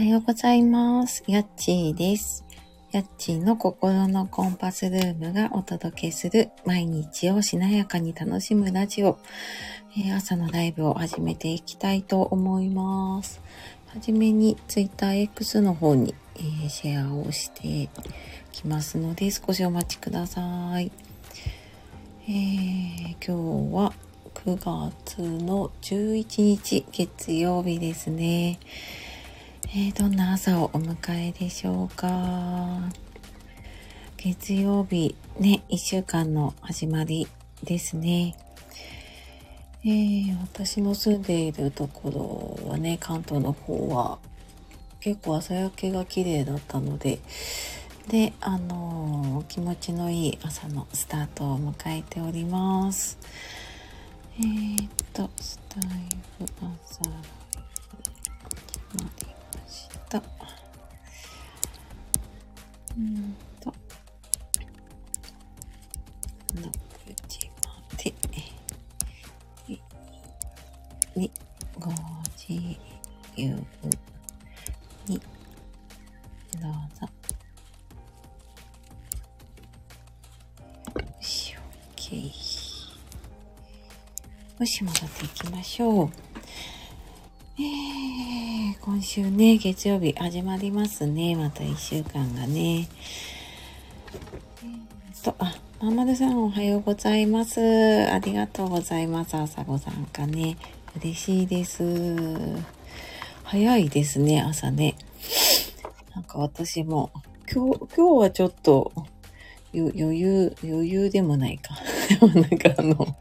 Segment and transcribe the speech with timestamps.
[0.00, 1.22] はようございます。
[1.26, 2.46] やっちーです。
[2.90, 9.18] やっちーの心のコンパスルームがお届けする毎日をしなやかに楽しむラジオ。
[9.98, 13.42] えー朝のライブを始めていきたいと思います。
[13.88, 17.90] はじめに TwitterX の方に、えーシェアをして
[18.52, 20.90] きますので少しお待ちください。
[22.26, 23.92] えー今日は
[24.32, 28.58] 9月の11日月曜日ですね。
[29.68, 32.80] えーどんな朝をお迎えでしょうか？
[34.16, 37.28] 月曜日ね、1週間の始まり
[37.62, 38.36] ですね。
[39.84, 44.18] えー私の住んでいるところはね、関東の方は
[45.00, 47.20] 結構朝焼けが綺麗だったので、
[48.08, 53.18] で、あのー気持ちのいい朝のスタートを迎えております。
[54.38, 55.82] えー、っと、スタイ
[56.38, 57.10] フ朝始
[59.04, 59.26] まり
[60.18, 60.22] ました。
[62.96, 63.72] うんと、
[66.54, 66.70] 6
[67.28, 68.12] 時まで、
[71.14, 71.30] に、
[71.78, 71.90] 5
[72.36, 72.78] 時
[73.36, 73.54] 夕
[75.06, 75.20] に、
[76.60, 77.08] どうぞ。
[80.96, 81.54] よし、
[81.96, 82.32] OK。
[84.58, 86.10] よし、戻っていきましょう。
[87.58, 87.89] えー、
[88.82, 91.36] 今週ね、月曜日始まりますね。
[91.36, 92.88] また一週間がね。
[94.64, 97.60] えーと、あ、まんまるさんおはようございます。
[97.60, 99.34] ありがとうございます。
[99.36, 100.56] 朝ご参加ね。
[100.96, 101.84] 嬉しいです。
[103.44, 104.96] 早いですね、朝ね。
[106.14, 107.10] なんか私も、
[107.52, 108.92] 今日、今日はちょっと、
[109.74, 111.74] 余裕、余裕でもないか。
[112.08, 113.14] でもなんかあの、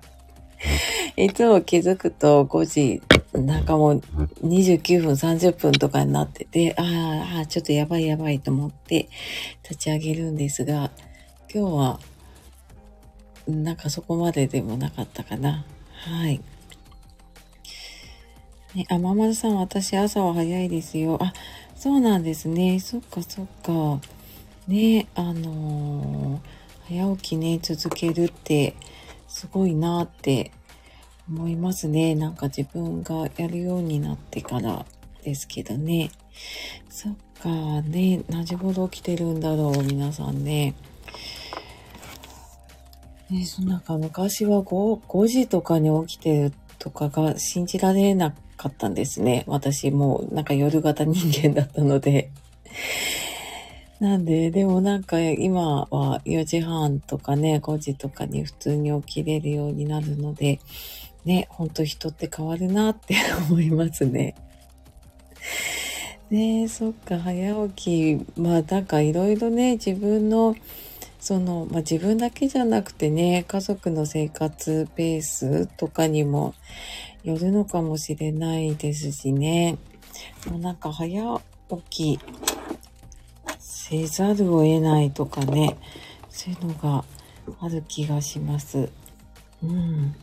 [1.18, 3.02] いつも気づくと5時、
[3.46, 4.02] なんかもう
[4.44, 9.10] 29分、30分とかになってて、あーあー、ちょっとやばいやばいと思って
[9.64, 10.92] 立ち上げるんですが、
[11.54, 12.00] 今日は、
[13.48, 15.66] なんかそこまででもなかったかな。
[15.92, 16.42] はい。
[18.76, 21.18] ね、あ、ままるさん、私朝は早いですよ。
[21.22, 21.34] あ、
[21.76, 22.80] そうなんですね。
[22.80, 24.00] そっかそっか。
[24.68, 28.76] ね、あのー早起きね、続けるって、
[29.28, 30.52] すごいなって
[31.30, 32.16] 思いますね。
[32.16, 34.86] なんか自分がやるようになってから
[35.24, 36.10] ですけどね。
[36.90, 37.50] そっか、
[37.84, 40.74] ね、何時頃起きてるんだろう、皆さんね。
[43.30, 49.44] ね、そなんか昔は 5, 5時とかに起きてるとかが信じられなかったんですね。
[49.46, 52.32] 私もうなんか夜型人間だったので。
[54.00, 60.60] なんで、でもなんか今は4時半とかね、5時とかに普通に起きれるようになるので、
[61.26, 63.16] ね、ほんと人って変わるなって
[63.50, 64.36] 思いますね。
[66.30, 70.56] ねえ、そっか、早起き、まあなんかいろいろね、自分の、
[71.20, 76.54] その、まあ自分だけじゃなくてね、家族の生活ペースとかにも
[77.24, 79.78] よるのかもしれないですしね。
[80.50, 81.42] もうなんか早
[81.90, 82.20] 起き
[83.60, 85.76] せざるを得ないとかね、
[86.30, 87.04] そういうのが
[87.60, 88.90] ある気がします。
[89.64, 90.16] うん。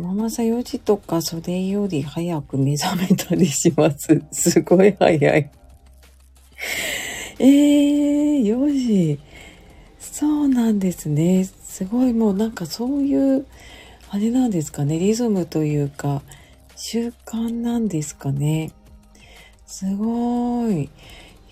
[0.00, 4.22] ママさ4時とかそれより早く目覚めたりします。
[4.32, 5.50] すごい早い。
[7.38, 9.18] えー、4時。
[9.98, 11.44] そうなんですね。
[11.44, 13.46] すごいもうなんかそういう、
[14.08, 14.98] あれなんですかね。
[14.98, 16.22] リズムというか、
[16.76, 18.72] 習慣なんですかね。
[19.66, 20.88] すごい。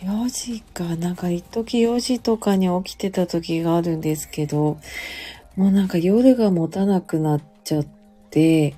[0.00, 0.96] 4時か。
[0.96, 4.78] なんか一時4時とかに起きてた時があるんですけど、
[5.56, 7.93] もうなんか夜が持たなくなっちゃって、
[8.34, 8.74] で、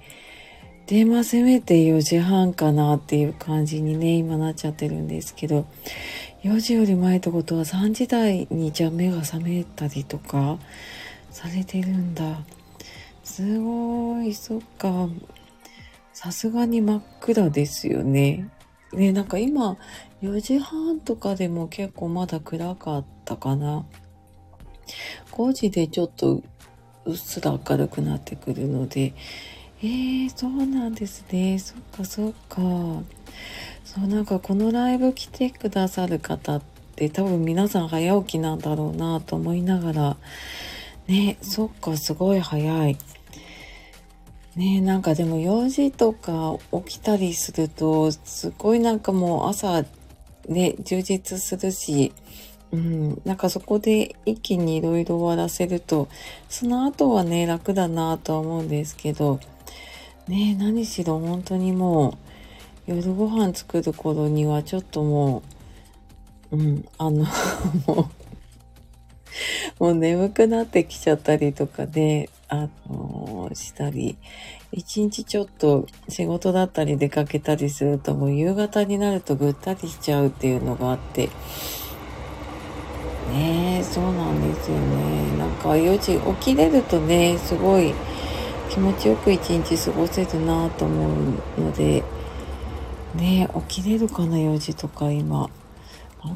[1.04, 5.66] まあせめて4時半かなっていう感じにね、今なっちゃってるんですけど、
[6.44, 10.58] 4時より前ってことは3時台にじゃあ目が覚めたりとか
[11.30, 12.40] されてるんだ。
[13.24, 15.08] すごい、そっか。
[16.12, 18.48] さすがに真っ暗ですよね。
[18.92, 19.76] ね、なんか今、
[20.22, 23.84] 4時半とかでも結構まだ暗かったかな。
[25.32, 26.42] 5時でちょっと
[27.06, 29.14] うっすら明るくなってくるので、
[29.82, 31.58] えー、そうなんですね。
[31.58, 32.60] そっかそっか。
[33.84, 36.62] そう、なんかこのライブ来てくださる方っ
[36.96, 40.16] て多分皆さん早起きなんだろうなと思いながら、
[41.06, 42.98] ね、そっか、すごい早い。
[44.56, 49.84] ねなんかでも4時とか起きたりすると、すごいなんかもう朝
[50.48, 52.12] ね、充実するし、
[52.76, 56.08] うん、なんかそこで一気にいろいろ終わらせると、
[56.50, 59.40] その後はね、楽だなとは思うんですけど、
[60.28, 62.18] ね何しろ本当にも
[62.86, 65.42] う、夜ご飯作る頃にはちょっとも
[66.50, 67.24] う、うん、あの
[67.88, 68.10] も
[69.80, 74.18] う、もう眠くなってきちゃったりとかで、あのー、したり、
[74.70, 81.30] 一日ちょっと仕事だったり出かけたりするともう夕方になるとぐったりしちゃうっていうのがあって、
[83.32, 85.36] ねえ、そうなんですよね。
[85.36, 87.92] なんか4時起きれるとね、すごい
[88.70, 91.08] 気持ちよく一日過ごせるなと思
[91.58, 92.02] うので、
[93.14, 95.50] ね、起きれるかな、4時とか今。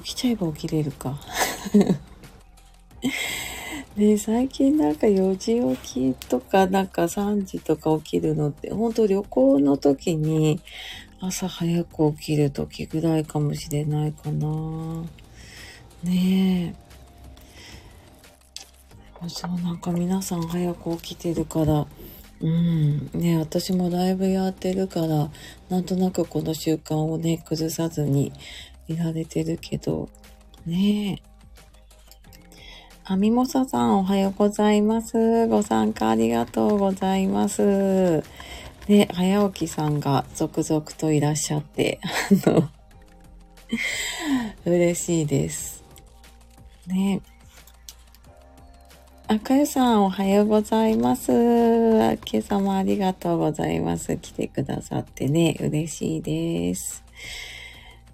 [0.05, 1.19] 起きちゃえば起きれるか。
[3.97, 10.61] ね最近なんか4時起きとかなんか3時とか起きるのって、本当旅行の時に
[11.21, 15.05] 朝早く起きる時ぐらいかもしれないかな。
[16.03, 16.91] ねえ。
[19.29, 21.87] そうなんか皆さん早く起きてるから、
[22.41, 23.11] うん。
[23.13, 25.31] ね私もライブやってるから、
[25.69, 28.33] なんとなくこの習慣をね、崩さずに
[28.89, 30.09] いられてるけど、
[30.65, 31.31] ねえ。
[33.05, 35.49] あみもささん、おはようございます。
[35.49, 38.23] ご参加ありがとうございます。
[38.89, 42.01] ね、早起きさんが続々といらっしゃって、
[42.47, 42.69] あの
[44.65, 45.80] 嬉しいです。
[46.87, 47.21] ね。
[49.29, 51.31] あかゆさん、おはようございます。
[51.33, 54.17] 今朝もありがとうございます。
[54.17, 57.05] 来てくださってね、嬉しいです。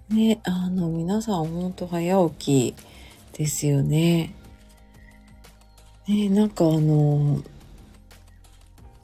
[0.09, 4.33] ね、あの、皆さん、ほんと早起きですよね。
[6.07, 7.41] ねなんかあの、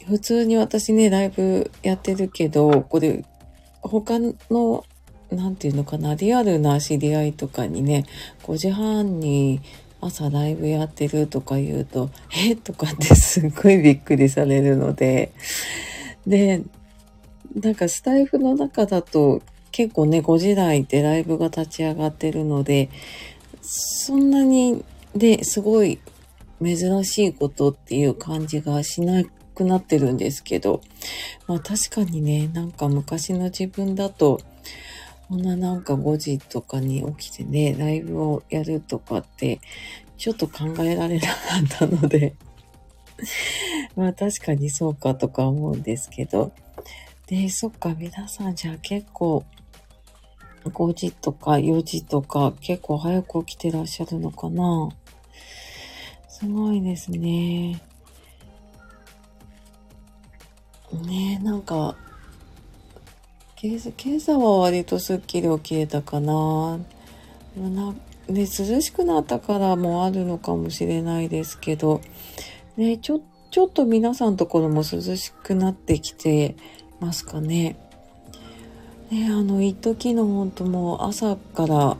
[0.06, 3.25] 普通に私ね、ライブやってるけど、これ、
[3.81, 4.83] 他の、
[5.34, 8.06] なんていうのかな、リアルな知り合いとかにね、
[8.44, 9.62] 5時半に
[10.02, 12.56] 朝ライブやってるとか言うと、え？
[12.56, 15.32] とかってすっごいびっくりされるので、
[16.28, 16.62] で、
[17.56, 19.42] なんかスタイフの中だと
[19.72, 22.90] 結構ね、5時台でライブが立ち上がってるので、
[23.62, 24.84] そんなに、
[25.16, 26.00] で、すごい
[26.62, 29.24] 珍しいことっていう感じがしな
[29.56, 30.82] くなってるんですけど、
[31.48, 34.42] まあ確かにね、なんか昔の自分だと、
[35.34, 39.60] こんななんか5時とかに起きてね、ライブをやるとかって、
[40.16, 41.34] ちょっと考えられなか
[41.66, 42.36] ったので。
[43.98, 46.52] まあ確かにそうかとか思うんですけど、
[47.26, 49.44] で、そっか、皆さんじゃあ結構、
[50.66, 54.90] 5時とか4時とか結構早く起きてらっしゃるのかな？
[56.30, 57.82] すごいですね。
[61.08, 61.98] ねなんか、
[63.65, 66.80] 今朝は割とすっきり起きれたかな。
[67.56, 67.95] な
[68.27, 72.01] ね、涼しくなったからもあるのかもしれないですけど、
[72.75, 73.21] ね、ちょ、
[73.51, 76.57] ちょっと皆さんのところも涼しくなってきて
[77.00, 77.77] ますかね。
[79.10, 81.95] ね、あの、一時の本当もう朝から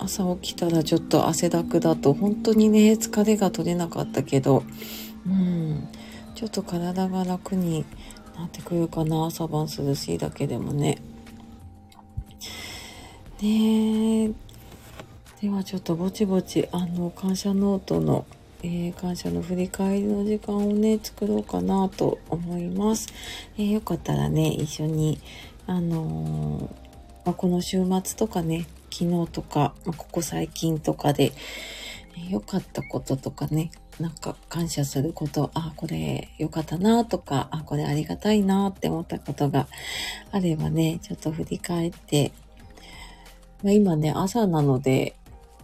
[0.00, 4.62] 朝起きたらちょっと汗だくだと本当にね疲れが取れなかったけど
[5.26, 5.88] うん
[6.34, 7.84] ちょっと体が楽に
[8.38, 9.26] なってくるかな。
[9.26, 10.98] 朝晩涼しいだけでもね。
[13.40, 14.32] ね
[15.40, 18.26] ではちょっとぼちぼちあの感謝ノートの
[18.60, 23.06] えー、感謝の振り返りの時間をね、作ろうかなと思います。
[23.56, 25.20] えー、よかったらね、一緒に、
[25.68, 26.62] あのー、
[27.24, 31.32] まあ、この週末とかね、昨日とか、まあ、ここ最近とかで
[32.16, 39.66] え、良かったこととかね、なんか感謝すること、あ、これ良かったなとか、あ、これありがたいなって思ったことが
[40.30, 42.32] あればね、ちょっと振り返って、
[43.64, 45.16] まあ、今ね、朝なので、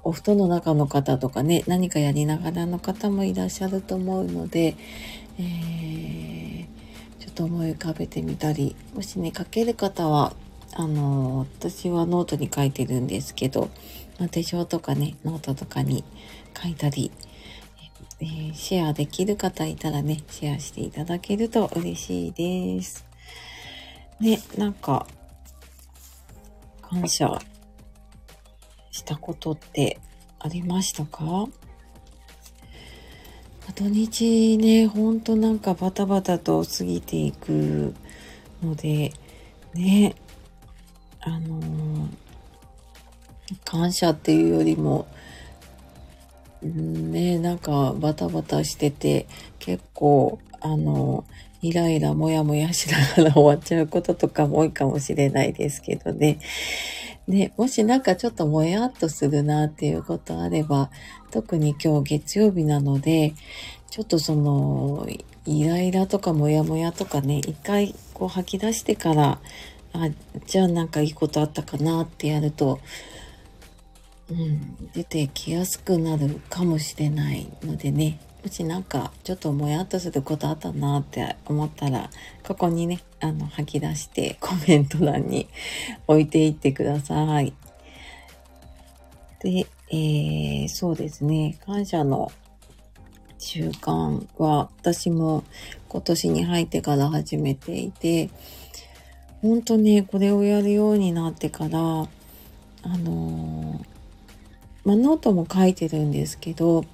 [0.02, 4.76] お布団の中の方とかね、何かやりながらの方もいらっしゃると思うので、
[5.38, 6.66] えー、
[7.20, 10.34] ちょっと思い浮かべてみたり、もしね、書ける方は、
[10.72, 13.70] あの、私はノートに書いてるんですけど、
[14.18, 16.02] まあ、手帳とかね、ノートとかに
[16.60, 17.12] 書いたり、
[18.24, 23.04] えー、シェアできる方いたらね、シェアしていただけると嬉しいです。
[24.18, 25.06] ね、なんか、
[26.80, 27.38] 感謝
[28.90, 30.00] したことって
[30.38, 31.46] ありましたか？
[33.74, 37.94] 土日ね、ほんとなんかバタバタと過ぎていく
[38.62, 39.12] ので、
[39.74, 40.14] ね、
[41.20, 42.08] あのー、
[43.64, 45.08] 感謝っていうよりも、
[46.62, 49.26] ね、なんかバタバタしてて、
[49.58, 51.24] 結構、あの、
[51.60, 56.38] イライラもやもやしながら終わっちゃうこととかも多いかもしれないですけどね。
[57.26, 60.90] ね、もしなんかちょっともやっとするなっていうことあれば、
[61.30, 63.32] 特に今日月曜日なので、
[63.90, 65.06] ちょっとその、
[65.46, 69.40] イライラとかモヤモヤとかね、一回こう吐き出してから、
[69.94, 70.08] あ、
[70.46, 72.80] じゃあなんかいいことあったかなってやると、
[74.30, 82.10] うん、出てきやすくなるかもしれないのでね、もしなんかちょっともやっとすることあったなって思ったら、
[82.42, 85.48] ここにね、あの、吐き出してコメント欄に
[86.06, 87.54] 置いていってください。
[89.40, 92.32] で、えー、そうですね、感謝の
[93.38, 95.44] 習慣は私も
[95.88, 98.30] 今年に入ってから始めていて、
[99.42, 102.08] ほんとね、これをやるようになってから、あ
[102.98, 103.93] のー、
[104.84, 106.84] まあ、ノートも書いてるんですけど、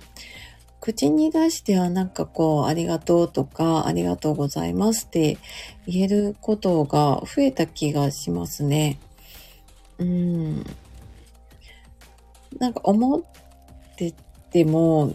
[0.80, 5.38] 口に出してはなんかこう、ありがとうとか、ありがとうございますって
[5.86, 8.98] 言えることが増えた気がしますね。
[9.98, 10.64] うん。
[12.58, 13.22] なんか思っ
[13.96, 14.14] て
[14.50, 15.12] ても、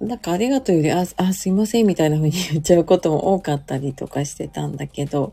[0.00, 5.32] なんかありがとうより、あ、あ、すいませんみたいな風に言っちゃうことも多かったりとかしてたんだけど、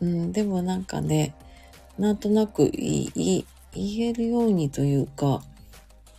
[0.00, 1.34] うん、でもなんかね、
[1.98, 5.42] なんとなく言い、言えるようにというか、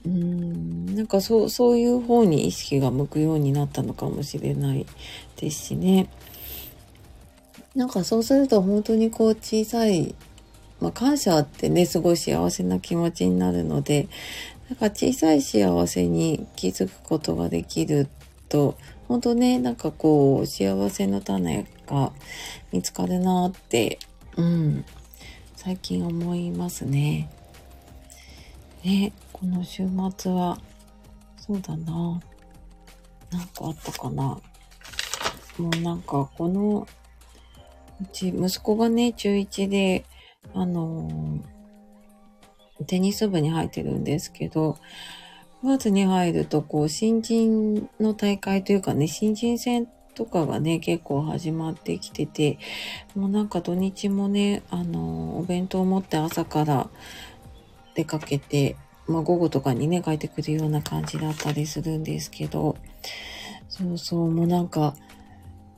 [0.05, 4.85] うん、なんかそう、そういう方に意識が向くようになったのかもしれない
[5.37, 6.09] ですしね。
[7.75, 10.13] なんかそうすると本当にこう小さい、
[10.79, 14.09] まあ感謝ってね、すごい幸せな気持ちになるので、
[14.69, 18.07] なんか小さい幸せに気づくことができる
[18.49, 22.11] と、本当ね、なんかこう、幸せの種が
[22.71, 23.99] 見つかるなって、
[24.37, 24.85] うん、
[25.55, 27.29] 最近思いますね。
[28.83, 29.85] ね、この週
[30.17, 30.57] 末は、
[31.35, 32.21] そうだな。
[33.29, 34.23] なんかあったかな。
[34.23, 34.41] も
[35.57, 36.87] うなんか、この、
[38.01, 40.05] うち、息子がね、中1で、
[40.53, 44.77] あのー、テニス部に入ってるんですけど、
[45.61, 52.59] 9月に入ると、こう、新人の大会というかね、新人戦とかがね、結構始まってきてて、
[53.13, 56.89] もうなんか土日もね、あのー、お弁当を持って朝から
[57.93, 62.77] 出かけて、まあ午後とかにね、帰ってくるような感じだったりするんですけど、
[63.69, 64.95] そうそう、もうなんか、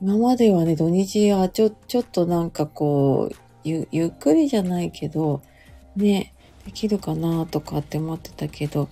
[0.00, 5.42] 今まではね、土日はちょ、ちょっとなんかこう、ゆ、ゆっくりじゃないけど、
[5.96, 6.34] ね、
[6.66, 8.88] できるかなとかって思ってたけど、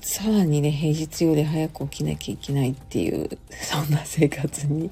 [0.00, 4.90] さらにね、平日より早く起きなきゃいけないっていう、そんな生活に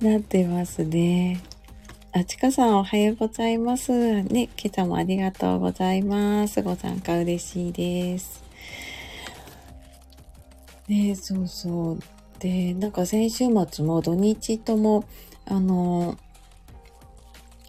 [0.00, 1.40] なってますね。
[2.14, 4.22] あちかさんおはようございます。
[4.24, 6.60] ね、今朝もありがとうございます。
[6.60, 8.44] ご参加嬉しいです。
[10.88, 11.98] ね、そうそう。
[12.38, 15.06] で、なんか先週末も土日とも、
[15.46, 16.18] あの、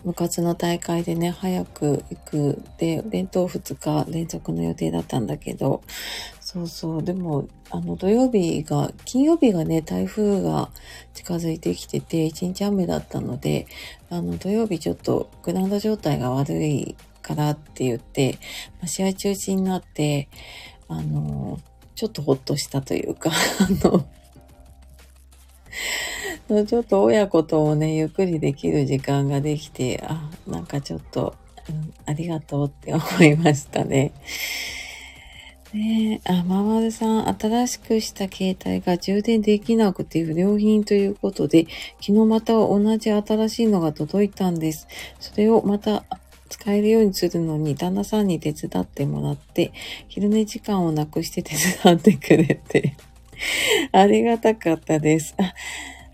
[0.03, 2.62] 部活の大会でね、早く行く。
[2.77, 5.81] で、弁当2日連続の予定だったんだけど、
[6.53, 7.03] そうそう。
[7.03, 10.69] でも、あの、土曜日が、金曜日がね、台風が
[11.15, 13.65] 近づいてきてて、一日雨だったので、
[14.12, 18.38] あの、土曜日ちょっとグラウンド状態が悪いからって言って、
[18.74, 20.29] まあ、試合中止になって、
[20.88, 21.60] あの、
[21.95, 23.67] ちょっとほっとしたというか、 あ
[26.53, 31.33] の、ちょっと親子ともね、ゆっくりできる時間ができて、あ、なんかちょっと、
[31.67, 34.12] うん、ありがとうって思いましたね。
[35.73, 41.65] ねえ、あ、ままるさん、新しくした携帯が充電できなくて不良品ということで、
[41.99, 44.87] 昨日また同じ新しいのが届いたんです。
[45.19, 46.03] それをまた
[46.49, 49.73] 使えるようにするのに、旦那さんに手伝ってもらって、
[50.09, 52.95] 昼寝時間をなくして手伝ってくれて
[53.91, 55.33] ありがたかったです。
[55.39, 55.55] あ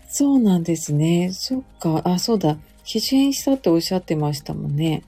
[0.08, 1.32] そうなんですね。
[1.34, 2.00] そっか。
[2.04, 2.56] あ、そうだ。
[2.84, 5.02] 機種変したっておっしゃってましたもんね。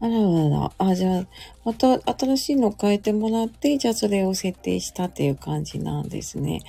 [0.00, 0.72] あららら。
[0.78, 1.26] あ、じゃあ、
[1.64, 6.60] また新しいの変えてもらって、じゃあそれを設定したっていう感じなんですね。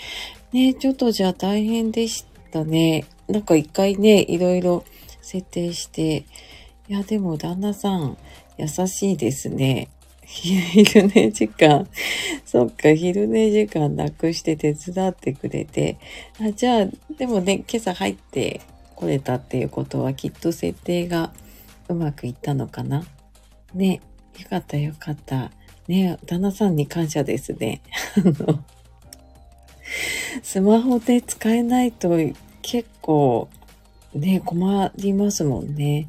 [0.51, 3.05] ねちょっとじゃあ大変でしたね。
[3.27, 4.83] なんか一回ね、いろいろ
[5.21, 6.25] 設定して。
[6.87, 8.17] いや、でも旦那さん、
[8.57, 9.89] 優しいですね。
[10.25, 11.87] 昼寝時間、
[12.45, 15.97] そっか、昼寝時間なくして手伝ってくれて、
[16.39, 18.61] あじゃあ、でもね、今朝入って
[18.95, 21.31] これたっていうことは、きっと設定が
[21.87, 23.05] うまくいったのかな。
[23.73, 24.01] ね、
[24.39, 25.51] よかったよかった。
[25.87, 27.81] ね、旦那さんに感謝ですね。
[30.43, 32.09] スマホで使えないと
[32.61, 33.49] 結構
[34.13, 36.07] ね、困りますもんね。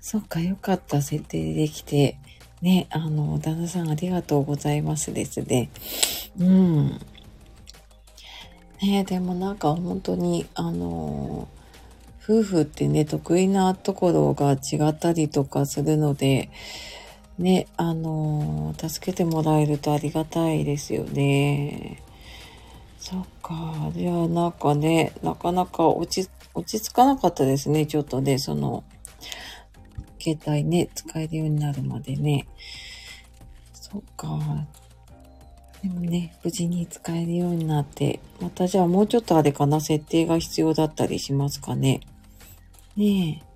[0.00, 2.18] そっか、よかった、設定できて。
[2.60, 5.70] ね、あの、旦那さんありがとうございますですね。
[6.38, 7.00] うん。
[8.82, 11.48] ね、でもなんか本当に、あの、
[12.22, 16.50] 夫婦ってね、得意なところが違ったりとかするので、
[17.38, 22.02] ね、あの、助けてもらえるとありがたいですよね。
[22.98, 23.90] そっか。
[23.94, 27.86] じゃあなんかね、なかなか落ち、落ち着かなかったですね。
[27.86, 28.82] ちょっとね、その、
[30.20, 32.48] 携帯ね、使えるようになるまでね。
[33.72, 34.38] そっか。
[35.82, 42.00] でもね、無事に使えるようになって、またじゃあもうちょっとあれかな、設定が必要だったりしますかね。
[42.96, 43.47] ねえ。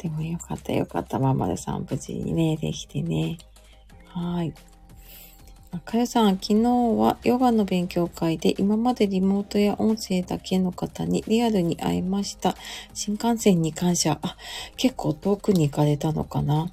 [0.00, 1.18] でもよかったよかった。
[1.18, 3.36] まんまるさん無事にね、できてね。
[4.06, 4.54] はい。
[5.84, 12.56] かよさん、昨日はヨガの勉強会で今までリモートや音声だけの方にリアルに会いました。
[12.94, 14.18] 新幹線に感謝。
[14.22, 14.36] あ、
[14.76, 16.70] 結構遠くに行かれたのかな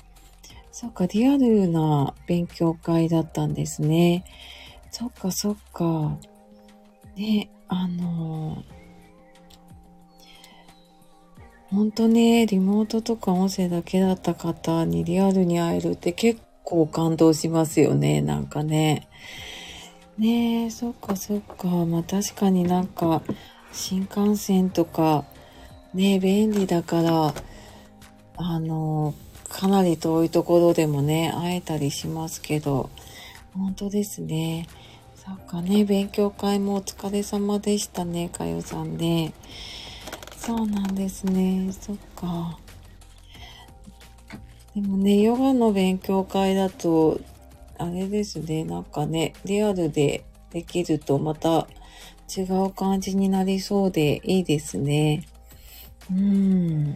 [0.71, 4.23] そっか、リアルな勉強会だったんですね。
[4.89, 6.17] そっか、そっか。
[7.15, 8.63] ね、あの
[11.69, 19.09] ほんとね、リモートとか音声だけだった方にリアルに会えるって結構感動しますよね、なんかね。
[20.17, 21.67] ねえ、そっかそっか。
[21.67, 23.21] まあ確かになんか、
[23.73, 25.25] 新幹線とか、
[25.93, 27.33] ね便利だから、
[28.37, 29.13] あの、
[29.49, 32.89] かなり遠いところでもね、会えたりしますけど、
[33.53, 34.67] 本当ですね。
[35.15, 39.33] そっかね、勉強会もお疲れ様でしたね、かよさんね。
[40.47, 41.69] そうなんですね。
[41.73, 42.57] そっか。
[44.73, 47.19] でもね、ヨガの勉強会だと、
[47.77, 51.67] あれですね、なんかね、リアルでできるとまた
[52.33, 55.27] 違う感じになりそうでいいですね。
[56.09, 56.93] うん。
[56.93, 56.95] ね、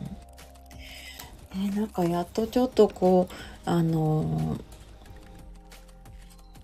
[1.75, 4.58] なんかやっとちょっとこう、あの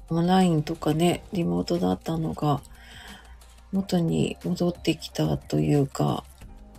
[0.09, 2.61] オンラインとかね、リモートだったのが、
[3.73, 6.23] 元に戻ってきたというか、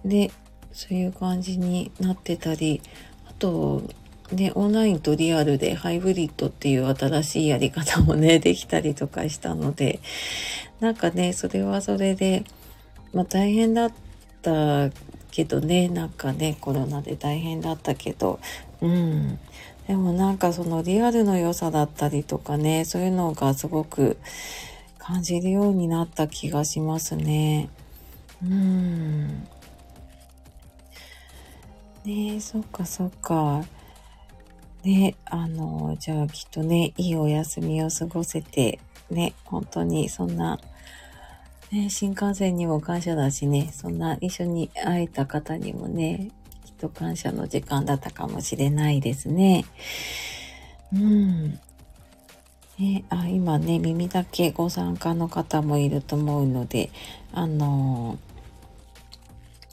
[0.09, 0.31] で、
[0.73, 2.81] そういう感じになってたり、
[3.29, 3.83] あと、
[4.33, 10.01] ね、オンラインとリアルでハイブリッドっていう新しいやり方もね、 できたりとかしたので、
[10.81, 12.45] なんかね、それはそれで、
[13.15, 13.93] まあ大変だっ
[14.43, 14.91] た
[15.31, 18.39] けどね、なんかね、コロナで大変だったけど、
[18.83, 19.39] うん。
[19.87, 24.19] でもなんかそのリアルの良さだったりとかね、そういうのがすごく
[24.99, 27.71] 感じるようになった気がしますね。
[28.43, 29.49] うん。
[32.09, 33.63] ねえ、そっかそっか。
[34.83, 40.59] ね、あの、じゃあきっとね、いいお休みを過ごせて、ね、本当にそんな、
[41.71, 46.31] ね、新幹線にも感謝だしね、そんな一緒に会えた方にもね、
[46.65, 49.67] きっと感謝の時間だったかもしれないですね。
[50.95, 51.61] うん。
[52.79, 56.89] ね、あ今ね、耳だけご参加の方もいると思うので、
[57.35, 58.19] あの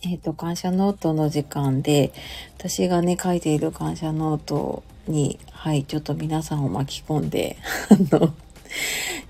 [0.06, 2.13] えっ、ー、と、感謝ノートの時間で、
[2.58, 7.58] 私がね、書いている感謝ノートに、はい、ちょっと皆さんを巻き込んで、
[7.89, 8.36] あの、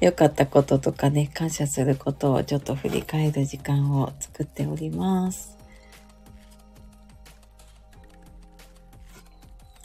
[0.01, 5.55] 良かったこととかね、感謝することをちょっと振り返る時間を作っております。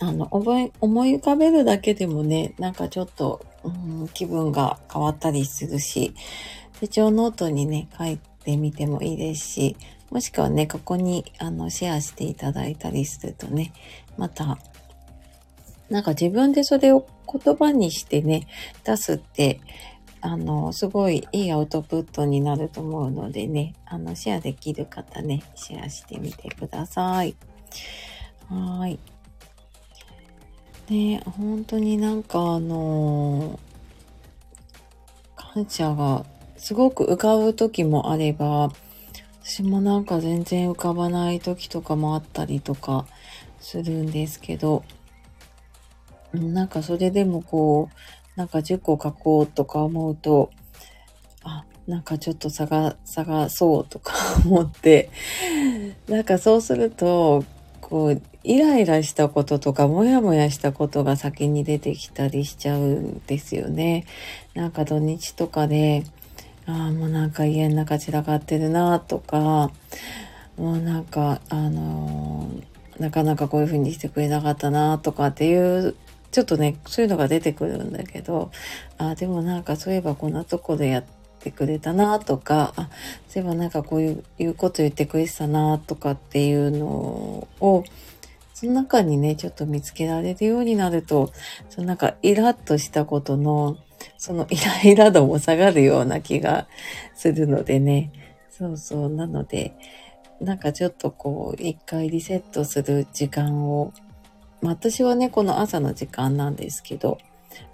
[0.00, 6.14] あの、思い、思い浮かべるだけでもね、なんかちょっと、うん、気分が変わったりするし、
[6.80, 9.76] 手帳ノートにね、書いてみてもいいですし、
[10.10, 13.72] もしくはね、ここにあのシェアしていただいたりするとね、
[14.16, 14.58] また
[15.90, 18.46] なんか自分でそれを言葉にしてね、
[18.84, 19.60] 出すって、
[20.20, 27.34] あの、すごいいいアウトプットになると思うのでね、あの、シェアできる方ね、シェアしてみてください。
[28.48, 28.98] はい。
[30.88, 33.60] ね、本当になんかあの
[35.36, 36.24] 感謝が
[36.56, 38.72] すごく浮かぶ時もあれば、
[39.42, 43.06] 私もなんか全然浮かばない時とかもあったりとか
[43.58, 44.84] するんですけど、
[46.32, 50.50] なんかそれでもこう、なんか10個書こうとか思うと、
[51.42, 54.14] あ、なんかちょっと探、探そうとか
[54.46, 55.10] 思って、
[56.08, 57.44] なんかそうすると、
[57.80, 64.06] こう、イライラしたこととか、モヤモヤしたことが先に出てきたりしちゃうんですよね。
[64.54, 66.04] なんか土日とかで、
[66.70, 69.70] ああ、もうなんか家の中散らかってるなとか、
[70.56, 75.96] もうなんか、あのー、なかなかこういう風にしてくれなかったなとかっていう
[76.30, 78.52] ちょっとね、そういうのが出てくるんだけど、
[78.98, 81.04] あ、でもなんかそういえばこんなとこでやっ
[81.40, 82.88] てくれたなとか、あ、
[83.28, 87.84] そういえばなんかこういういうこと言ってくれてたなとかっていうのを、
[88.54, 91.32] その中にね、ちょっと見つけられるようになると、
[91.68, 93.76] そのなんかイラッとしたことの、
[94.16, 96.66] そのイライラ度も下がるような気が
[97.14, 98.12] するのでね。
[98.50, 99.10] そうそう。
[99.10, 99.74] なので、
[100.40, 103.92] なんかちょっとこう、一回リセットする時間を
[104.62, 107.18] まあ、私はね、この朝の時間なんですけど、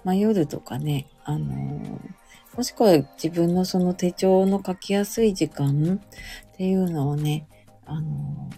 [0.03, 7.47] まあ、夜とかね、あのー、もしくは自分のその手帳の書きやすい時間っていうのをね、
[7.85, 8.49] あの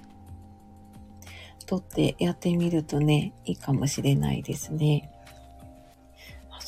[1.65, 5.08] 取ってやってみるとね、いいかもしれないですね。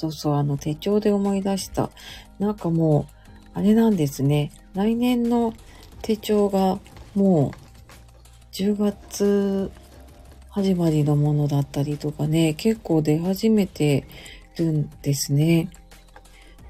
[0.02, 1.92] そうそう、あの手帳で思い出した。
[2.40, 3.06] なんかも
[3.54, 4.52] う、あれなんですね。
[4.74, 5.54] 来年の
[6.02, 6.80] 手帳が
[7.14, 9.72] もう10月
[10.50, 14.08] 始まりのものだったりとかね、結構出始めて
[14.58, 15.70] るんですね。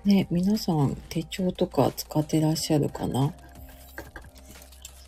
[0.04, 3.34] ね、皆さん手帳とか使ってらっしゃるかな？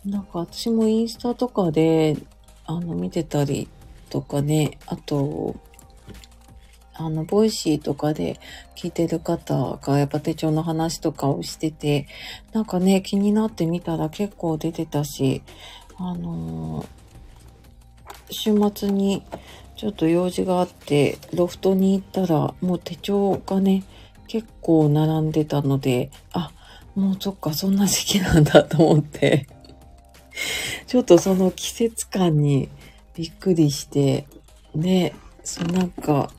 [0.06, 2.16] なんか私もインスタとかで、
[2.64, 3.68] あの、見てたり
[4.08, 5.56] とかね、あと、
[6.94, 8.40] あの、ボイシーとかで
[8.76, 12.06] 聞いてる方がやっぱ手帳の話とかをしてて、
[12.52, 15.42] なんかね、気になってみたら結構出てたし、
[15.96, 17.04] あのー
[18.30, 19.22] 週末に
[19.76, 23.84] ちょっと用事があって、ロフトに行ったら、もう手帳がね、
[24.28, 26.50] 結構並んでたので、あ、
[26.94, 29.46] もうそっか、そんな時期なんだと思って。
[30.86, 32.68] ちょっとその季節感に
[33.14, 34.26] びっくりして、
[34.74, 36.30] ね、そうなんか、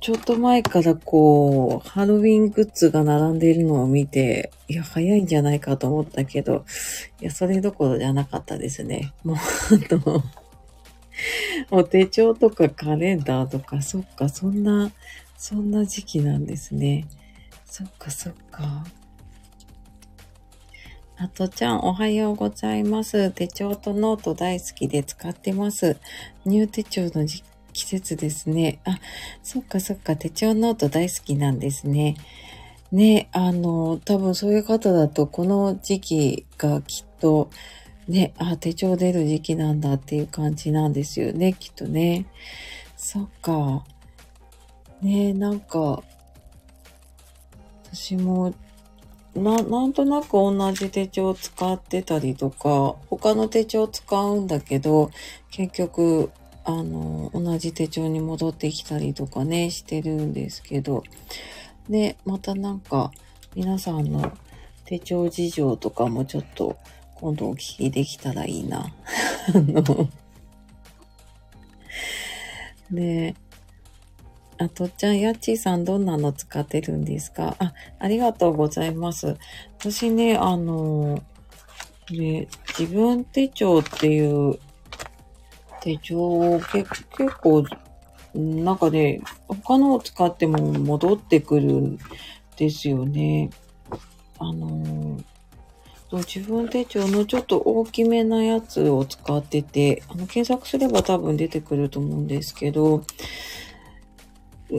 [0.00, 6.64] ちょっと前からこう、ハロウィングッズが並んでいるのを見て、いや、早いんじゃないかと思ったけど、
[7.20, 9.12] いや、それどころじゃなかったですね。
[9.24, 10.22] もう、あと、
[11.70, 14.92] もう手帳とかカレンダーとか、そっか、そんな、
[15.36, 17.06] そんな時期なんですね。
[17.64, 18.84] そっか、そっか。
[21.16, 23.32] あとちゃん、おはようございます。
[23.32, 25.96] 手帳とノート大好きで使ってます。
[26.44, 27.42] ニュー手帳の時
[27.78, 28.80] 季節ですね。
[28.84, 28.98] あ、
[29.44, 32.16] そっかそっか、手帳ノート大好きなんですね。
[32.90, 37.50] ね、あの、多分そういう方だと、この時期がきっと、
[38.08, 42.26] ね、あ、手帳出る時期なんだっていう感じなんですよね、きっとね。
[42.96, 43.84] そっか。
[45.00, 46.02] ね、なんか、
[47.92, 48.54] 私も、
[49.36, 55.12] な、なんとなく同じ手帳使ってたりとか、他の手帳使うんだけど、
[55.52, 56.32] 結局、
[56.70, 61.02] あの、同じ手帳に戻ってきたりとかね、してるんですけど、
[61.88, 63.10] で、またなんか、
[63.54, 64.32] 皆さんの
[64.84, 66.76] 手帳事情とかもちょっと
[67.14, 68.80] 今度お聞きできたらいいな。
[69.54, 70.10] あの、
[72.90, 73.34] で、
[74.58, 77.56] あとっちゃん、やっちーさんどんなの使ってるんですか？
[77.58, 79.38] あ、ありがとうございます。
[79.78, 81.22] 私ね、あの、
[82.10, 82.46] ね、
[82.78, 84.58] 自分手帳っていう
[85.88, 87.64] 手帳、結構、
[88.34, 91.98] なんかね、他のを使っても戻ってくるん
[92.56, 93.48] ですよね。
[94.38, 95.18] あの
[96.12, 103.04] 自分手帳のちょっと大きめなやつを使ってて、あの、検索すれば多分出てくると思うんですけど、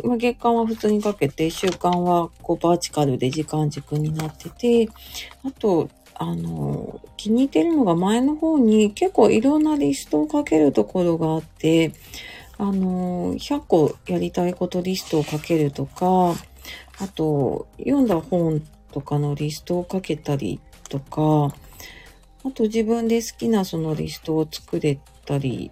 [0.03, 4.89] ま、月間は普通にかけて、週間はこうバーチカルで時間軸になってて、
[5.43, 5.89] あと、
[6.19, 11.93] あの、気に入ってるのが前の方に結構いろんなリストをかけるところがあって、
[12.58, 16.36] あの、100個やりたいことリストをかけるとか、
[16.99, 21.55] あと、読んだ本とかのリストをかけたりとか、
[22.43, 25.71] あと自分で好きなそのリストを作れたり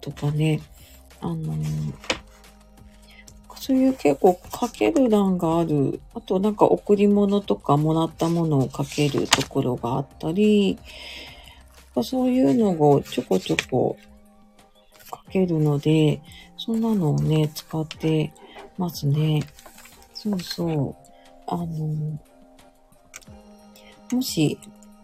[0.00, 0.60] とかね、
[1.20, 1.56] あの、
[3.70, 6.00] そういう結構かける欄がある。
[6.12, 10.76] あとなんか贈り物とかもらったものをかけるところがあったり、
[12.02, 13.96] そういうのをちょこちょこ
[15.08, 16.20] かけるので、
[16.56, 18.32] そんなのをね、使って
[18.76, 19.44] ますね。
[20.14, 20.96] そうそう。
[21.46, 22.18] あの、
[24.10, 24.58] もし、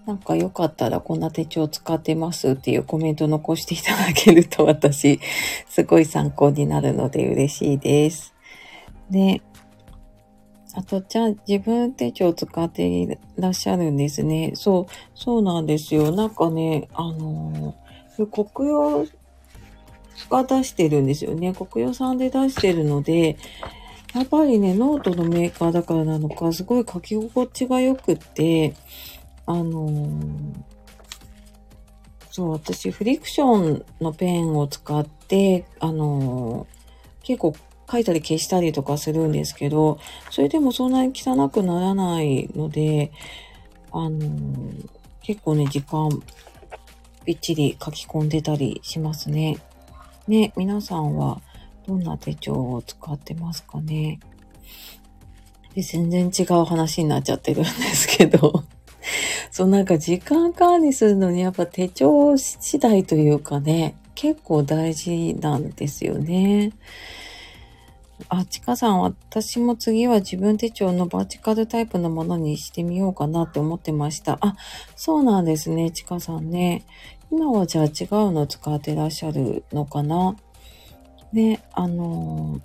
[0.07, 5.20] なんかよかったらこんな手帳使ってますっていうコメント残していただけると私、
[5.68, 8.36] すごい参考になるので嬉しいです。
[9.11, 9.42] で、
[10.75, 14.53] あと、じゃあ自分手帳使っていらっしゃるんですね。
[14.55, 16.14] そう、そうなんですよ。
[16.14, 19.07] なんかね、あのー、国用
[20.31, 21.55] が出してるんですよね。
[21.55, 23.38] 国用さんで出してるので、
[24.14, 28.75] やっぱりね、ノートのメーカーだからなのか、すごい書き心地が良くって、
[29.47, 30.55] あのー、
[32.31, 37.55] そう、私、フリクションのペンを使って、あのー、結構
[37.90, 39.99] 書いたり消したりとかするんですけど、
[40.31, 43.12] それでもそんなに汚くならないので、
[43.92, 44.88] あのー、
[45.22, 46.09] 結構ね、時間、
[47.25, 49.59] びっちり書き込んでたりしますね。
[50.29, 51.40] ね、皆さんは
[51.87, 54.20] どんな手帳を使ってますかね？
[55.75, 58.64] で、全然違う話になっちゃってるんですけど。
[59.51, 66.72] そう、なんか時間管理するのにやっぱ手帳次第というかね、結構大事なんですよね。
[68.29, 74.38] あ、ちかさん、私も次は自分手帳のバーチカルタイプのものにしてみようかなって思ってました。
[74.40, 74.57] あ、
[74.96, 76.85] そうなんですね、ちかさんね。
[77.31, 80.37] 今はじゃあ違うの使ってらっしゃるのかな？
[81.33, 82.61] ね、あの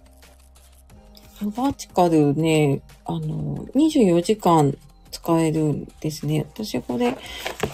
[1.39, 4.77] ー、バーチカルね、あの、24時間
[5.09, 6.45] 使えるんですね。
[6.53, 7.17] 私これ、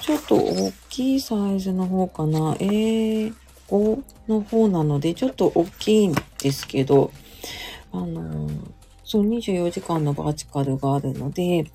[0.01, 2.55] ちょっと大きいサイズの方かな？
[2.59, 3.31] 英
[3.67, 7.11] 語の方なので、ちょっと大きいんですけど、
[7.97, 8.49] あの、
[9.03, 11.65] そう、24時間のバーチカルがあるので、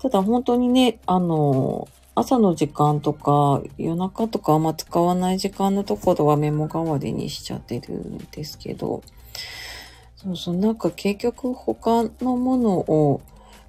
[0.00, 9.02] ただ本当にね、あの、朝の時間とか夜中とかあんま使わない時間のところはメモ代わりにしちゃってるんですけど、
[10.16, 13.20] そうそう、なんか結局他のものを、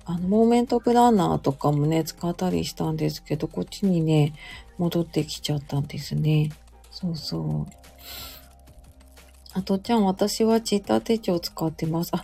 [0.05, 4.33] あの、モーメントプランナーとかもね、使ったりしたんですけど、こっちにね、
[4.79, 6.49] 戻ってきちゃったんですね。
[6.89, 7.71] そうそう。
[9.53, 12.11] あとちゃん、私はチーター手帳使ってます。
[12.13, 12.23] あ、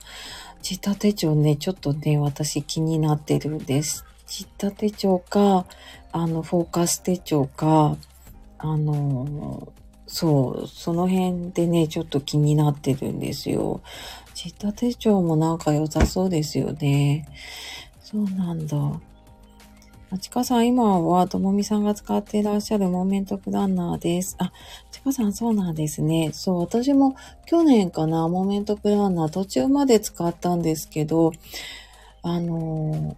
[0.62, 4.06] チーター手帳ね、ちょっとね、私気になってるんです。
[4.28, 5.66] チーター手帳か、
[6.12, 7.98] あの、フォーカス手帳か、
[8.60, 9.74] あの、
[10.08, 13.82] そう、その辺でね、ちょっと気になってるんですよ。
[14.36, 17.28] チーター手帳もなんか良さそうですよね。
[18.02, 18.78] そうなんだ。
[20.18, 24.36] ちかさん、今はともみさんが使っていらっしゃるモーメントプランナーです。
[24.40, 24.52] あ、
[24.92, 26.32] ちかさん、そうなんですね。
[26.34, 31.32] そう、私も去年かな、モーメントプランナー途中まで使ったんですけど、
[32.22, 33.16] あの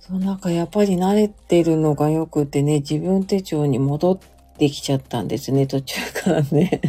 [0.00, 4.18] そう、なんかやっぱり慣れてるのが良くてね、自分手帳に戻っ
[4.58, 6.80] てきちゃったんですね、途中からね。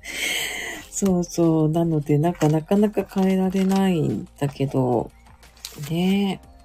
[0.90, 1.68] そうそう。
[1.68, 5.10] なので、なんかなかなか変えられないんだけど、
[5.90, 6.57] ねち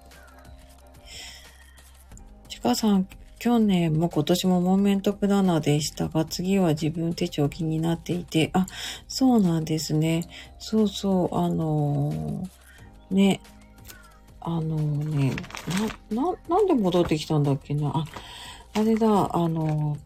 [2.64, 3.08] かさん、
[3.40, 8.68] 去年も今年もモーメントプラナーでしたが、次は自分手帳気になっていて、あ、
[9.10, 10.24] そうなんですね。
[10.60, 13.42] そうそう、あのー、ね、
[14.40, 15.34] あのね、
[16.10, 17.92] な、な、なんで戻ってきたんだっけな。
[17.94, 18.06] あ、
[18.76, 19.98] あれだ、あの、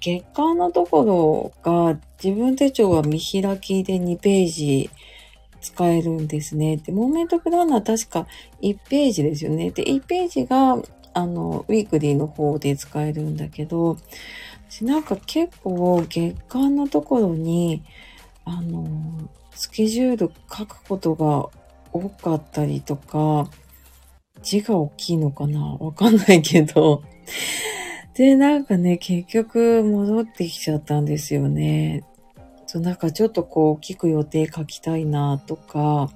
[0.00, 4.90] 月間のところが自分手帳は見開きで2ページ
[5.62, 6.76] 使えるんですね。
[6.76, 8.26] で、モーメントプラナー確か
[8.60, 9.70] 1ページですよね。
[9.70, 10.76] で、1ページが、
[11.14, 13.96] あの、ウィークリーの方で使えるんだけど、
[14.68, 17.82] 私なんか結構月間のところに、
[18.44, 18.86] あの、
[19.52, 21.48] スケジュール書くことが
[21.92, 23.48] 多かったりとか、
[24.42, 25.60] 字が大きいのかな？
[25.60, 27.02] わかんないけど。
[28.14, 32.04] で、なんかね、結局戻ってきちゃったんですよね。
[32.66, 36.10] そう、なんかちょっとこう、大きく予定書きたいなとか、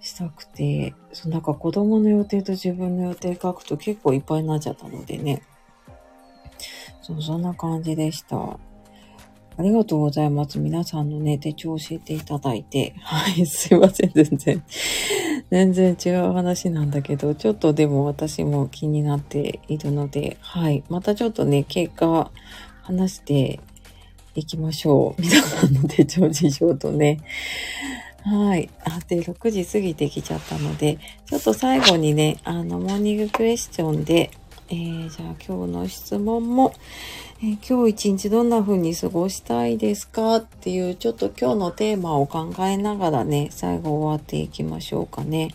[0.00, 5.42] したくて、そう、なんか子供の予定と自分の予定書くと結構いっぱいになっちゃったのでね。
[7.02, 8.58] そう、そんな感じでした。
[9.58, 10.60] ありがとうございます。
[10.60, 12.94] 皆さんのね、手帳教えていただいて。
[13.00, 14.62] はい、すいません、全然。
[15.50, 20.84] 全然違う話なんだけど、ちょっとでも私も気になっているので、はい。
[20.88, 22.30] またちょっとね、結果
[22.82, 23.58] 話して
[24.36, 25.20] 行きましょう。
[25.20, 27.18] 皆さんの手帳事情とね。
[28.24, 28.68] はい。
[28.84, 34.30] あ、で、6時過ぎてきちゃったので、ちょっと最後にね、あの、モーニングクエスチョンで、
[34.70, 36.74] えー、じゃあ今日の質問も、
[37.40, 45.54] えー、今日一日どんな風に過ごしたいですかっていう、ちょっと今日のテーマを考えながらね、最後終わっていきましょうかね。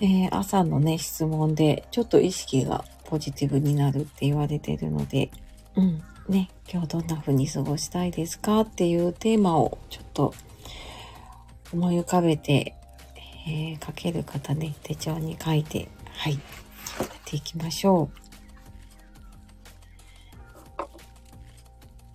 [0.00, 5.30] えー、朝のね、質問で、ちょっと意識がポジティブになるって言われてるので、
[5.76, 6.02] うん。
[6.28, 10.34] ね、今日どんな風に過ごしたいですかっていうテーマをちょっと
[11.72, 12.74] 思い浮かべて、
[13.46, 16.40] えー、書ける方ね、手帳に書いて、はい、やっ
[17.24, 18.22] ていきましょう。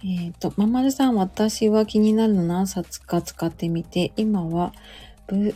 [0.04, 4.74] えっ、ー、と、まんまるさん、私は気になるの何冊か使ってみて、今は
[5.28, 5.56] ブ、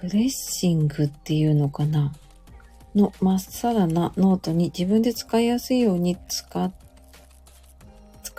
[0.00, 2.12] ブレッシングっていうのかな？
[2.94, 6.72] のまっさらなノートに自分で使いやすいように使っ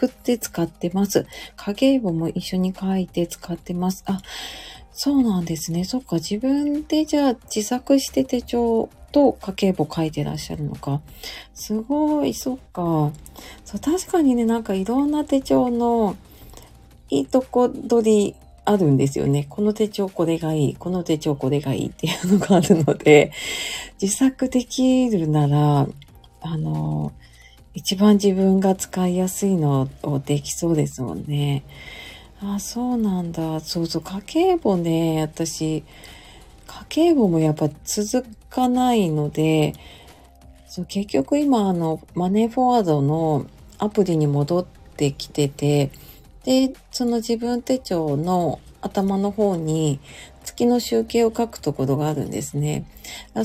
[0.01, 1.27] 作って使ってます。
[1.55, 4.03] 家計簿も一緒に書いて使ってます。
[4.07, 4.21] あ、
[4.91, 5.83] そうなんですね。
[5.83, 11.01] そっか、自分でじゃあ自作して手帳と家計簿書いてらっしゃるのか。
[11.53, 13.11] すごい、そっか。
[13.63, 16.15] そう、確かにね、なんかいろんな手帳の
[17.09, 18.35] いいとこ取り
[18.65, 19.45] あるんですよね。
[19.49, 23.31] この手帳これがいい、この手帳これがいいっていうのがあるので、
[24.01, 25.87] 自作できるなら、
[26.41, 27.11] あの、
[27.73, 31.63] 一番自分が使いやすいのをできそうですもんね。
[32.41, 33.59] あ、そうなんだ。
[33.61, 35.83] そうそう、家計簿ね、私、
[36.67, 39.73] 家計簿もやっぱ続かないので、
[40.67, 43.45] そう結局今あの、マネーフォワードの
[43.77, 44.65] アプリに戻っ
[44.97, 45.91] てきてて、
[46.43, 49.99] で、その自分手帳の頭の方に
[50.43, 52.85] 月の集計を書くところがあるんですね。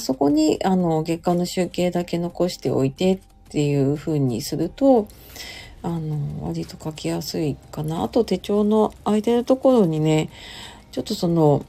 [0.00, 5.08] そこに、あの、月間の集計だけ残しておいてっっていう風にすると、
[5.82, 8.02] あの、割と書きやすいかな。
[8.02, 10.30] あと手帳の空いてるところにね、
[10.90, 11.64] ちょっとその、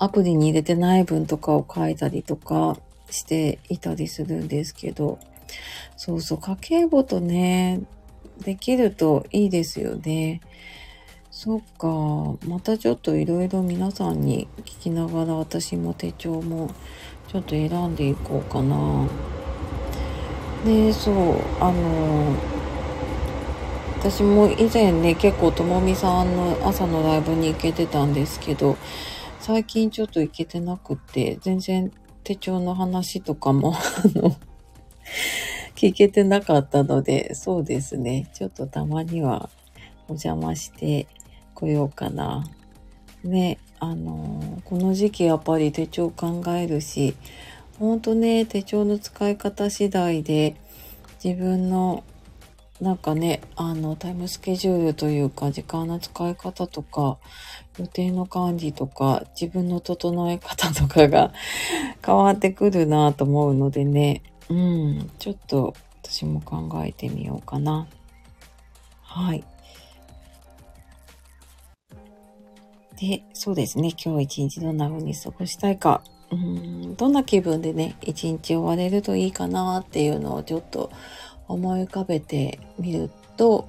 [0.00, 2.76] アプリに入れてない文とかを書いたりとか
[3.10, 5.18] していたりするんですけど、
[5.96, 7.80] そうそう、家計簿とね、
[8.44, 10.40] できるといいですよね。
[11.30, 11.86] そっか。
[12.48, 16.70] またちょっといろいろ皆さんに聞きながら私も手帳も
[17.28, 19.08] ちょっと選んでいこうかな。
[20.64, 21.14] で、そう、
[21.60, 22.34] あの、
[24.00, 28.76] 私も以前ね、結構ともみさんの朝のライブに行けてたんですけど、
[29.40, 31.90] 最近ちょっと行けてなくて、全然
[32.22, 33.74] 手帳の話とかも、
[35.74, 38.28] 聞けてなかったので、そうですね。
[38.34, 39.48] ちょっとたまには
[40.08, 41.06] お邪魔して
[41.54, 42.44] こようかな。
[43.24, 47.16] ね、あの、この時期やっぱり手帳考えるし、
[47.78, 50.56] ほんとね、手帳の使い方次第で
[51.22, 52.04] 自分の
[52.80, 57.18] なんかね、あの、タイムスケジュールというか、時間の使い方とか、
[57.78, 61.32] 予定の管理とか、自分の整え方とかが
[62.04, 67.88] 変わってくるなと思うのでね、うん、ちょっと私も考えてみようかな。
[69.02, 69.44] はい。
[73.00, 73.92] で、そうですね。
[74.04, 76.02] 今日一日どんな風に過ごしたいか。
[76.30, 80.90] うん、どんな気分でね、一日終われるといいかなっていうのをちょっと
[81.46, 83.68] 思い浮かべてみると、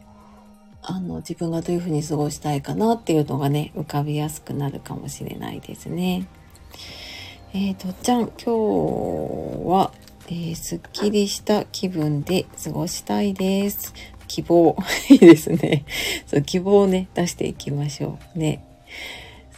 [0.81, 6.27] あの、自分がどういう風に過ごしたいかなっていうのがね、浮かびやすくなるかもしれないですね。
[7.53, 8.51] えー、とっちゃん、今日
[9.67, 9.91] は、
[10.27, 13.93] えー、すっきりした気分で過ごしたいです。
[14.27, 14.77] 希望。
[15.09, 15.85] いいですね。
[16.27, 18.39] そう、希望をね、出していきましょう。
[18.39, 18.63] ね。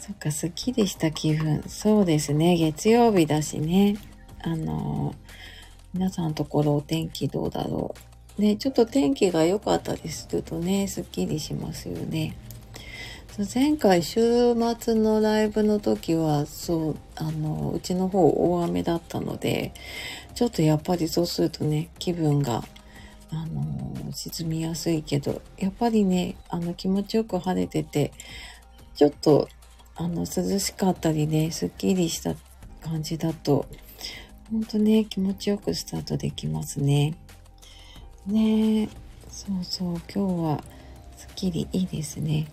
[0.01, 1.61] そっか、すっきりした気分。
[1.67, 2.57] そうですね。
[2.57, 3.97] 月曜日だしね。
[4.41, 5.13] あの
[5.93, 7.93] 皆さんのところお天気どうだろ
[8.39, 8.41] う。
[8.41, 12.35] ね、ちょっと天気が良かったりするとね、すっきりしますよね。
[13.53, 19.71] 前回週末のライブの時は、そう、あの、うちの方大雨だったので、
[20.33, 22.63] ちょっとやっぱりそうするとね、気分が、
[23.29, 28.11] あの、沈みやすいけど、やっぱりね、あの、気持ちよく晴れてて、
[28.95, 29.47] ちょっと、
[30.03, 32.33] あの、涼しかったりね、すっきりした
[32.81, 33.67] 感じだと、
[34.49, 37.13] ほんとね、気持ちよくスタートできますね。
[38.25, 38.89] ね
[39.29, 40.63] そうそう、今日は
[41.15, 42.47] すっきりいいですね。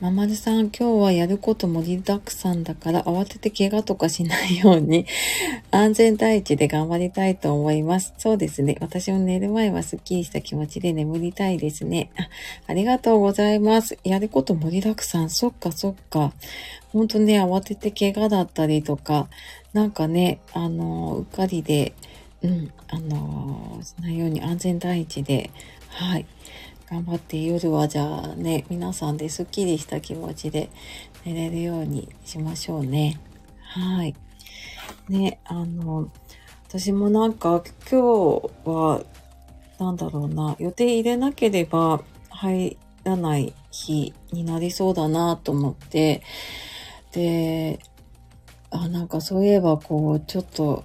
[0.00, 5.04] ままるさん、今日はやること盛りだくさんだから慌てて怪我とかしないように
[5.70, 8.14] 安全第一で頑張りたいと思います。
[8.16, 8.78] そうですね。
[8.80, 12.08] 私も寝る前はスッキリした気持ちで眠りたいですね。
[12.16, 12.30] あ
[12.66, 13.98] ありがとうございます。
[14.02, 15.28] やること盛りだくさん。
[15.28, 16.32] そっかそっか。
[16.94, 19.28] ほんとね、慌てて怪我だったりとか、
[19.74, 21.92] なんかね、あの、うっかりで、
[22.40, 25.50] うん、あの、しないように安全第一で、
[25.88, 26.24] はい。
[26.90, 30.70] 頑張って夜はじゃあね、皆さんですっきりした気持ちで
[31.24, 33.20] 寝れるようにしましょうね。
[33.60, 34.16] はい。
[35.08, 36.10] ね、あの、
[36.66, 39.04] 私もなんか今日は、
[39.78, 46.22] なんだろうな、予定入れなければ入らない日になりそうだなと思って、
[47.12, 47.78] で、
[48.72, 50.82] あ、なんかそういえばこう、ちょっと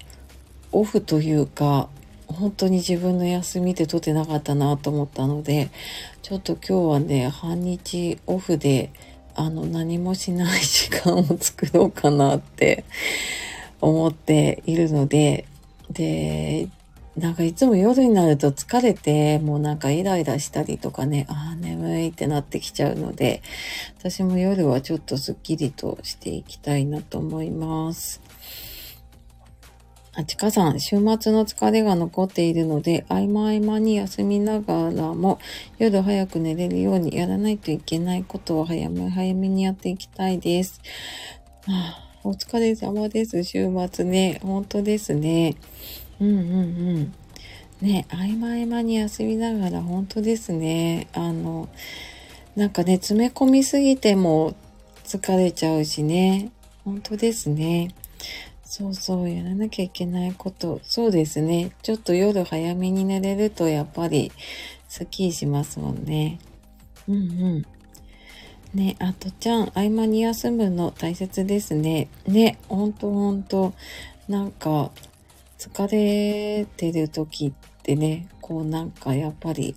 [0.72, 1.90] オフというか、
[2.36, 5.70] 本当に自分の休みで取ってなかったなと思ったので、
[6.22, 8.92] ちょっと今日はね、半日オフで、
[9.36, 12.86] あの、何もしない時間を作ろうかなって
[13.82, 15.46] 思っているので、
[15.90, 16.70] で、
[17.18, 23.42] なんかいつも夜になると疲れて、もうなんかイライラしたりとかね、ああ、眠いってなってきちゃうので、
[24.00, 28.22] 私も夜はちょっとスッキリとしていきたいなと思います。
[30.18, 35.40] あちかさん、週末の疲れが残っているので、合間合間に休みながらも、
[35.78, 40.80] 夜早く寝れるようにやらないといけないことを早め早めにやっていきたいです。
[41.68, 43.44] はあ、お疲れ様です。
[43.44, 44.40] 週末ね。
[44.42, 45.58] 本当ですね。
[46.22, 46.64] うんうんう
[47.00, 47.14] ん。
[47.82, 51.10] ね、合間合間に休みながら本当ですね。
[51.12, 51.68] あの、
[52.56, 54.56] なんかね、詰め込みすぎても
[55.04, 56.52] 疲れちゃうしね。
[56.86, 57.90] 本当ですね。
[58.66, 60.82] そうそう、やらなきゃいけないこと。
[60.84, 61.72] そうですね。
[61.84, 64.32] ちょっと夜早めに寝れるとやっぱり
[64.90, 66.40] スッキリしますもんね。
[67.08, 67.20] うんう
[67.60, 67.66] ん。
[68.74, 72.10] ね、あとちゃん、合間に休むの大切ですね。
[72.28, 73.74] ね、ほんとほんと。
[74.28, 74.92] なんか、
[75.60, 79.76] 疲れてる時ってね、こうなんかやっぱり、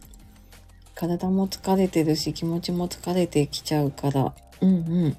[0.95, 5.17] 体も疲れてるし、気持ちも疲れてきちゃうから、うんうん。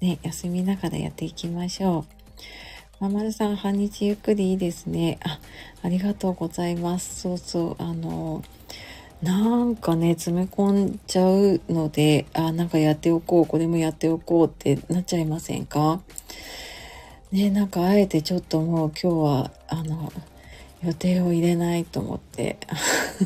[0.00, 2.21] ね、休みながらやっていきましょう。
[3.02, 5.18] ままるさん、半日ゆっくりいいですね。
[5.24, 5.40] あ、
[5.82, 7.22] ありがとうございます。
[7.22, 8.44] そうそう、あの、
[9.20, 16.00] なんかね、詰め込んじゃうので、あ、なんかやっておこう、これもやっておこうってなっちゃいませんか？
[17.32, 20.12] ね、なんかあえてちょっともう今日は、あの、
[20.84, 22.76] 予定を入れないと思って、あ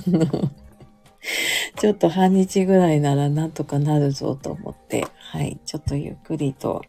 [0.07, 0.51] の、
[1.79, 6.81] ちょっと半日ぐらいならなんとかなるぞと思って、はい、ちょっとゆっくりと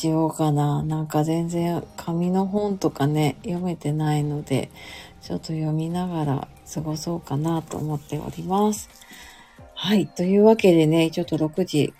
[0.00, 0.82] しようかな。
[0.82, 4.70] なんか全然紙の本とかね、読めてないので、
[5.20, 8.88] ちょっと読みながら過ごそうかなと思っております。
[9.74, 10.06] はい。
[10.06, 11.92] というわけでね、ちょっと6時、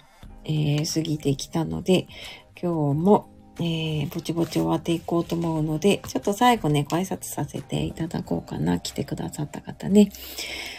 [0.45, 2.09] えー、過ぎてきたので、
[2.61, 3.29] 今日も、
[3.59, 8.81] えー、ぼちぼち終わっていこうと思うので、ちょっと最後ね、ご挨拶させていただこうかな。
[8.81, 10.11] 来てくださった方ね。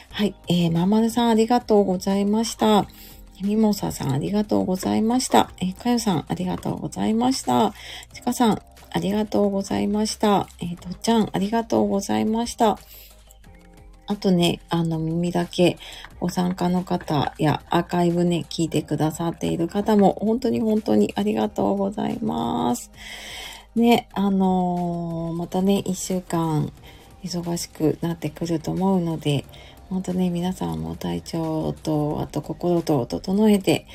[0.09, 0.33] はい。
[0.47, 2.87] えー、ままるさんありがとうございました。
[3.43, 5.51] みもささんありがとうございました。
[5.59, 7.73] え、かよさんありがとうございました。
[8.13, 8.61] ちかさん
[8.91, 10.47] ありがとうございました。
[10.59, 12.77] えー、とっちゃんありがとうございました。
[14.07, 15.77] あとね、あの耳だけ
[16.19, 22.91] ご参加の方やアーカイブね、聞いてくださっている方も本当に本当にありがとうございます。
[23.75, 26.73] ね、あのー、またね、一週間
[27.23, 29.45] 忙しくなってくると思うので、
[29.89, 33.85] 本当ね、皆さんも体調と、あと心と整えて、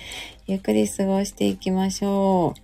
[0.46, 2.60] ゆっくり過ごしていきましょう。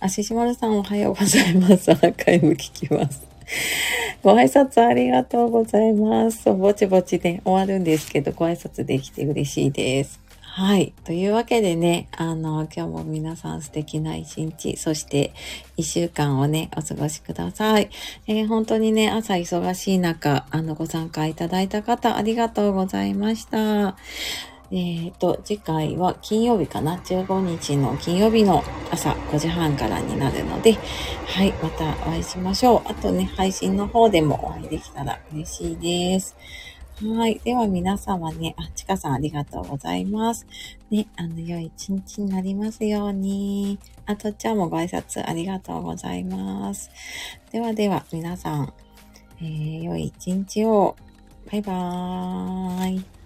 [0.00, 1.90] あ、ししまるさんおはようございます。
[1.90, 3.26] アーカイブ聞きます。
[4.22, 6.52] ご挨拶ありがとうございます。
[6.52, 10.27] ぼちぼちで終わるんですけど、ご挨拶できて嬉しいです。
[10.58, 10.92] はい。
[11.04, 15.32] というわけでね、あの、今日も皆さん素敵な一日、そして
[15.76, 17.90] 一週間をね、お過ごしください。
[18.26, 23.96] えー、本当にね、朝忙しい中、あの、ご参加いただいた方、ありがとうございました。
[24.72, 30.76] えっ、ー、と、次回は金曜日かな ?15 日の金曜日の朝5時半からになるので、
[31.24, 32.90] はい、またお会いしましょう。
[32.90, 36.36] あとね、配信の方でもお会いできたら嬉しいです。
[37.00, 37.40] はい。
[37.44, 40.46] では皆様ね、あ、ちかさんありがとうございます。
[40.90, 43.78] ね、あの、良い一日になりますように。
[44.04, 46.90] あとちゃんもご挨拶ありがとうございます。
[47.52, 48.72] ではでは皆さん、
[49.40, 50.96] えー、良い一日を。
[51.52, 53.17] バイバーイ。